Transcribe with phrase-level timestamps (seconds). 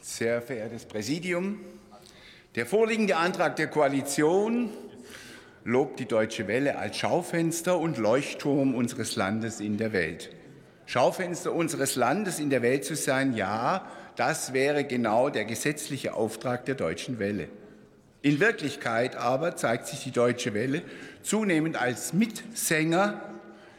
[0.00, 1.60] Sehr verehrtes Präsidium,
[2.54, 4.70] der vorliegende Antrag der Koalition
[5.64, 10.30] lobt die Deutsche Welle als Schaufenster und Leuchtturm unseres Landes in der Welt.
[10.86, 13.86] Schaufenster unseres Landes in der Welt zu sein, ja,
[14.16, 17.48] das wäre genau der gesetzliche Auftrag der Deutschen Welle.
[18.20, 20.82] In Wirklichkeit aber zeigt sich die Deutsche Welle
[21.22, 23.20] zunehmend als Mitsänger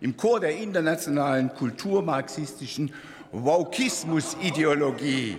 [0.00, 2.92] im Chor der internationalen kulturmarxistischen
[3.44, 5.38] Wokismus-Ideologie.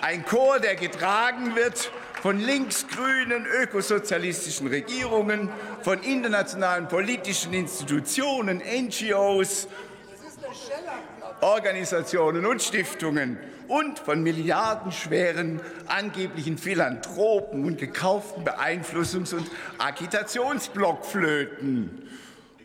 [0.00, 5.50] Ein Chor, der getragen wird von linksgrünen ökosozialistischen Regierungen,
[5.82, 9.68] von internationalen politischen Institutionen, NGOs,
[11.40, 22.02] Organisationen und Stiftungen und von milliardenschweren angeblichen Philanthropen und gekauften Beeinflussungs- und Agitationsblockflöten.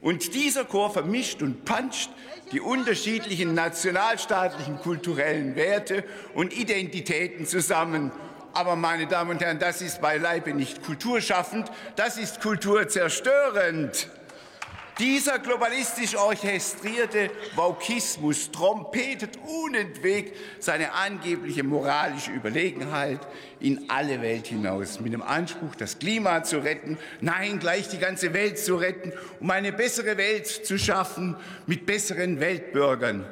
[0.04, 2.10] Und dieser Chor vermischt und puncht
[2.52, 6.04] die unterschiedlichen nationalstaatlichen kulturellen Werte
[6.36, 8.12] und Identitäten zusammen.
[8.54, 14.10] Aber, meine Damen und Herren, das ist beileibe nicht kulturschaffend, das ist kulturzerstörend.
[15.00, 23.20] Dieser globalistisch orchestrierte Vaukismus trompetet unentwegt seine angebliche moralische Überlegenheit
[23.60, 28.36] in alle Welt hinaus, mit dem Anspruch, das Klima zu retten, nein, gleich die ganze
[28.36, 33.26] Welt zu retten, um eine bessere Welt zu schaffen mit besseren Weltbürgern.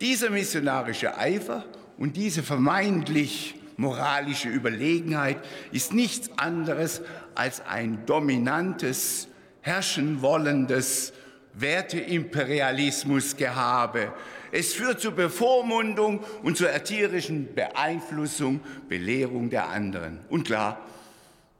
[0.00, 1.64] Dieser missionarische Eifer
[1.98, 5.38] und diese vermeintlich moralische Überlegenheit
[5.70, 7.00] ist nichts anderes
[7.36, 9.28] als ein dominantes
[9.66, 11.12] herrschen wollendes
[11.54, 14.12] Werteimperialismusgehabe.
[14.52, 20.20] Es führt zur Bevormundung und zur erzieherischen Beeinflussung, Belehrung der anderen.
[20.28, 20.78] Und klar,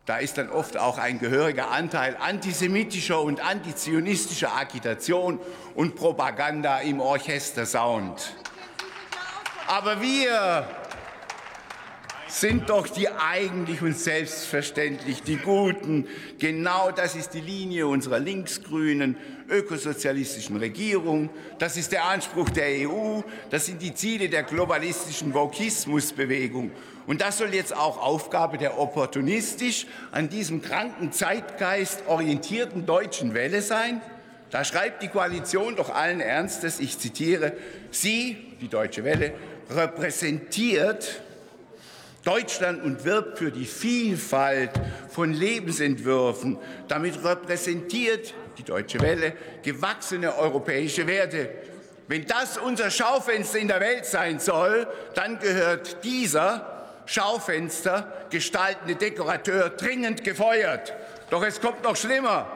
[0.05, 5.41] da ist dann oft auch ein gehöriger Anteil antisemitischer und antizionistischer Agitation
[5.75, 8.37] und Propaganda im Orchestersound.
[9.67, 10.65] Aber wir
[12.41, 16.07] sind doch die eigentlich und selbstverständlich die Guten.
[16.39, 19.17] Genau das ist die Linie unserer linksgrünen
[19.49, 21.31] ökosozialistischen Regierung.
[21.59, 23.23] Das ist der Anspruch der EU.
[23.49, 26.73] Das sind die Ziele der globalistischen Vokismusbewegung.
[27.07, 33.63] Und das soll jetzt auch Aufgabe der opportunistisch an diesem kranken Zeitgeist orientierten deutschen Welle
[33.63, 34.03] sein?
[34.51, 37.55] Da schreibt die Koalition doch allen Ernstes, ich zitiere,
[37.91, 39.33] Sie, die Deutsche Welle,
[39.71, 41.23] repräsentiert
[42.27, 44.73] Deutschland und wirbt für die Vielfalt
[45.11, 46.59] von Lebensentwürfen.
[46.89, 49.33] Damit repräsentiert die Deutsche Welle
[49.63, 51.51] gewachsene europäische Werte.
[52.09, 59.71] Wenn das unser Schaufenster in der Welt sein soll, dann gehört dieser Schaufenster gestaltende Dekorateur
[59.71, 60.95] dringend gefeuert.
[61.31, 62.53] Doch es kommt noch schlimmer.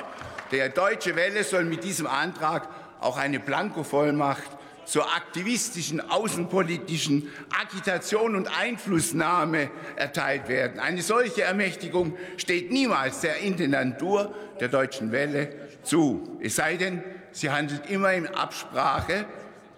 [0.51, 2.69] Der Deutsche Welle soll mit diesem Antrag
[3.01, 7.29] auch eine Blankovollmacht zur aktivistischen außenpolitischen
[7.63, 10.81] Agitation und Einflussnahme erteilt werden.
[10.81, 15.53] Eine solche Ermächtigung steht niemals der Intendantur der Deutschen Welle
[15.83, 17.03] zu, es sei denn,
[17.33, 19.25] sie handelt immer in Absprache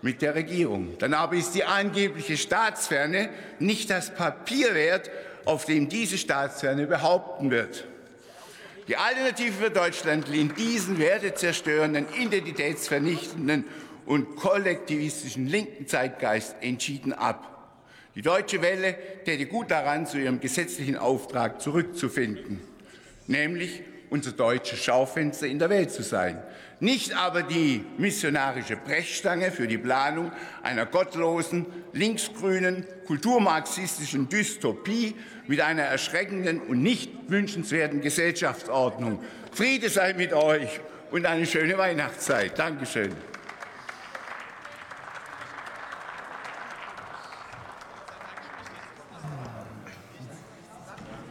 [0.02, 0.98] mit der Regierung.
[0.98, 5.10] Dann aber ist die angebliche Staatsferne nicht das Papier wert,
[5.44, 7.84] auf dem diese Staatsferne behaupten wird.
[8.88, 13.64] Die Alternative für Deutschland lehnt diesen wertezerstörenden, identitätsvernichtenden
[14.06, 17.48] und kollektivistischen linken Zeitgeist entschieden ab.
[18.14, 22.60] Die Deutsche Welle täte gut daran, zu ihrem gesetzlichen Auftrag zurückzufinden,
[23.26, 26.42] nämlich unser deutsches Schaufenster in der Welt zu sein,
[26.80, 30.30] nicht aber die missionarische Brechstange für die Planung
[30.62, 31.64] einer gottlosen,
[31.94, 35.14] linksgrünen, kulturmarxistischen Dystopie
[35.46, 39.24] mit einer erschreckenden und nicht wünschenswerten Gesellschaftsordnung.
[39.52, 40.80] Friede sei mit euch
[41.10, 42.58] und eine schöne Weihnachtszeit.
[42.58, 43.31] Dankeschön.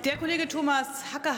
[0.03, 1.29] Der Kollege Thomas Hacke